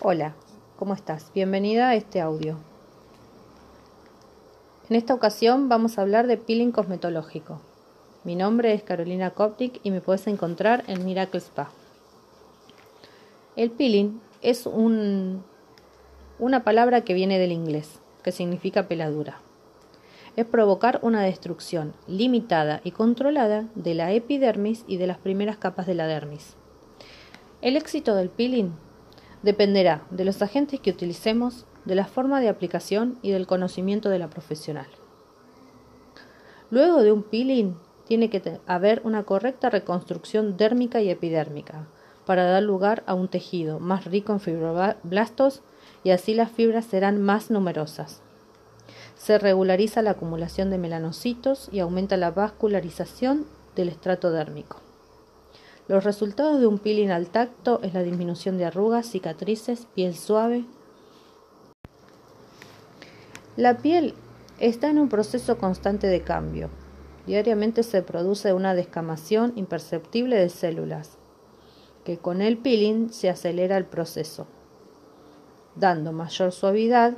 Hola, 0.00 0.34
¿cómo 0.78 0.92
estás? 0.92 1.32
Bienvenida 1.34 1.88
a 1.88 1.94
este 1.94 2.20
audio. 2.20 2.58
En 4.90 4.96
esta 4.96 5.14
ocasión 5.14 5.70
vamos 5.70 5.96
a 5.96 6.02
hablar 6.02 6.26
de 6.26 6.36
peeling 6.36 6.70
cosmetológico. 6.70 7.62
Mi 8.22 8.36
nombre 8.36 8.74
es 8.74 8.82
Carolina 8.82 9.30
Koptik 9.30 9.80
y 9.84 9.90
me 9.90 10.02
puedes 10.02 10.26
encontrar 10.26 10.84
en 10.86 11.06
Miracle 11.06 11.40
Spa. 11.40 11.70
El 13.56 13.70
peeling 13.70 14.20
es 14.42 14.66
un, 14.66 15.42
una 16.38 16.62
palabra 16.62 17.00
que 17.00 17.14
viene 17.14 17.38
del 17.38 17.52
inglés, 17.52 17.98
que 18.22 18.32
significa 18.32 18.88
peladura. 18.88 19.40
Es 20.36 20.44
provocar 20.44 21.00
una 21.02 21.22
destrucción 21.22 21.94
limitada 22.06 22.82
y 22.84 22.90
controlada 22.90 23.64
de 23.74 23.94
la 23.94 24.12
epidermis 24.12 24.84
y 24.86 24.98
de 24.98 25.06
las 25.06 25.16
primeras 25.16 25.56
capas 25.56 25.86
de 25.86 25.94
la 25.94 26.06
dermis. 26.06 26.54
El 27.62 27.78
éxito 27.78 28.14
del 28.14 28.28
peeling 28.28 28.72
dependerá 29.46 30.04
de 30.10 30.24
los 30.24 30.42
agentes 30.42 30.80
que 30.80 30.90
utilicemos, 30.90 31.66
de 31.84 31.94
la 31.94 32.06
forma 32.06 32.40
de 32.40 32.48
aplicación 32.48 33.16
y 33.22 33.30
del 33.30 33.46
conocimiento 33.46 34.10
de 34.10 34.18
la 34.18 34.28
profesional. 34.28 34.88
Luego 36.68 37.02
de 37.02 37.12
un 37.12 37.22
peeling 37.22 37.74
tiene 38.08 38.28
que 38.28 38.60
haber 38.66 39.00
una 39.04 39.22
correcta 39.22 39.70
reconstrucción 39.70 40.56
dérmica 40.56 41.00
y 41.00 41.10
epidérmica 41.10 41.86
para 42.26 42.44
dar 42.44 42.64
lugar 42.64 43.04
a 43.06 43.14
un 43.14 43.28
tejido 43.28 43.78
más 43.78 44.04
rico 44.04 44.32
en 44.32 44.40
fibroblastos 44.40 45.62
y 46.02 46.10
así 46.10 46.34
las 46.34 46.50
fibras 46.50 46.84
serán 46.84 47.22
más 47.22 47.48
numerosas. 47.48 48.22
Se 49.16 49.38
regulariza 49.38 50.02
la 50.02 50.10
acumulación 50.10 50.70
de 50.70 50.78
melanocitos 50.78 51.68
y 51.70 51.78
aumenta 51.78 52.16
la 52.16 52.32
vascularización 52.32 53.46
del 53.76 53.90
estrato 53.90 54.32
dérmico. 54.32 54.85
Los 55.88 56.02
resultados 56.02 56.58
de 56.58 56.66
un 56.66 56.78
peeling 56.78 57.10
al 57.10 57.28
tacto 57.28 57.80
es 57.82 57.94
la 57.94 58.02
disminución 58.02 58.58
de 58.58 58.64
arrugas, 58.64 59.06
cicatrices, 59.06 59.86
piel 59.94 60.16
suave. 60.16 60.64
La 63.56 63.78
piel 63.78 64.14
está 64.58 64.90
en 64.90 64.98
un 64.98 65.08
proceso 65.08 65.58
constante 65.58 66.08
de 66.08 66.22
cambio. 66.22 66.70
Diariamente 67.26 67.84
se 67.84 68.02
produce 68.02 68.52
una 68.52 68.74
descamación 68.74 69.52
imperceptible 69.54 70.36
de 70.36 70.48
células, 70.48 71.18
que 72.04 72.18
con 72.18 72.42
el 72.42 72.58
peeling 72.58 73.10
se 73.10 73.30
acelera 73.30 73.76
el 73.76 73.84
proceso, 73.84 74.48
dando 75.76 76.12
mayor 76.12 76.50
suavidad, 76.50 77.16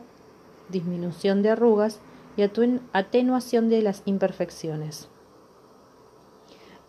disminución 0.69 1.42
de 1.42 1.50
arrugas 1.50 2.00
y 2.36 2.42
atenuación 2.42 3.70
de 3.70 3.83
las 3.83 4.02
imperfecciones. 4.05 5.08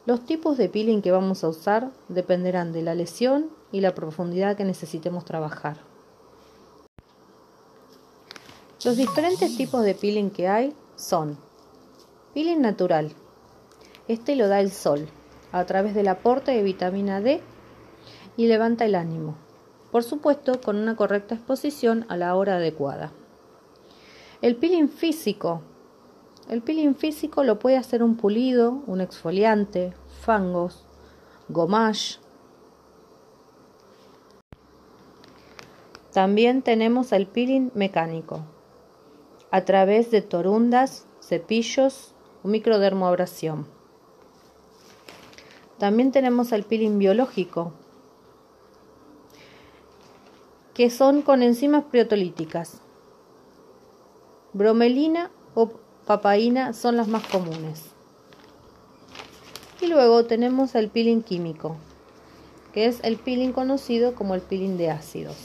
Los 0.06 0.26
tipos 0.26 0.58
de 0.58 0.70
peeling 0.70 1.02
que 1.02 1.12
vamos 1.12 1.44
a 1.44 1.50
usar 1.50 1.92
dependerán 2.08 2.72
de 2.72 2.82
la 2.82 2.96
lesión 2.96 3.50
y 3.72 3.82
la 3.82 3.94
profundidad 3.94 4.56
que 4.56 4.66
necesitemos 4.66 5.26
trabajar. 5.26 5.78
Los 8.86 8.96
diferentes 8.96 9.58
tipos 9.58 9.84
de 9.84 9.94
peeling 9.94 10.30
que 10.30 10.48
hay 10.48 10.74
son 10.96 11.38
peeling 12.34 12.62
natural. 12.62 13.12
Este 14.08 14.36
lo 14.36 14.48
da 14.48 14.62
el 14.62 14.72
sol 14.72 15.08
a 15.52 15.66
través 15.66 15.94
del 15.94 16.08
aporte 16.08 16.52
de 16.52 16.64
vitamina 16.64 17.20
D 17.20 17.42
y 18.38 18.48
levanta 18.48 18.86
el 18.86 18.96
ánimo. 18.96 19.36
Por 19.92 20.04
supuesto, 20.04 20.62
con 20.62 20.78
una 20.78 20.96
correcta 20.96 21.36
exposición 21.36 22.06
a 22.08 22.16
la 22.16 22.36
hora 22.36 22.56
adecuada. 22.56 23.12
El 24.42 24.56
peeling 24.56 24.88
físico 24.88 25.62
el 26.50 26.64
peeling 26.64 26.96
físico 26.96 27.44
lo 27.44 27.60
puede 27.60 27.78
hacer 27.78 28.02
un 28.02 28.18
pulido, 28.18 28.82
un 28.88 29.02
exfoliante, 29.02 29.94
fangos, 30.22 30.84
gommage. 31.48 32.20
También 36.12 36.64
tenemos 36.64 37.12
el 37.12 37.28
peeling 37.28 37.70
mecánico, 37.76 38.42
a 39.52 39.64
través 39.64 40.10
de 40.10 40.24
torundas, 40.24 41.06
cepillos 41.22 42.16
o 42.42 42.48
microdermoabrasión. 42.48 43.68
También 45.78 46.12
tenemos 46.12 46.52
el 46.52 46.64
peeling 46.64 46.98
biológico, 46.98 47.74
que 50.74 50.90
son 50.90 51.22
con 51.22 51.44
enzimas 51.44 51.84
proteolíticas, 51.84 52.82
bromelina 54.54 55.30
o 55.54 55.70
papaína 56.10 56.74
son 56.74 56.98
las 56.98 57.08
más 57.08 57.24
comunes. 57.28 57.84
Y 59.80 59.86
luego 59.86 60.26
tenemos 60.26 60.74
el 60.74 60.90
peeling 60.90 61.22
químico, 61.22 61.76
que 62.74 62.88
es 62.88 63.00
el 63.04 63.18
peeling 63.18 63.52
conocido 63.52 64.16
como 64.16 64.34
el 64.34 64.42
peeling 64.42 64.76
de 64.78 64.90
ácidos. 64.90 65.36